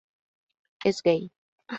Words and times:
Es 0.83 1.03
gay. 1.03 1.29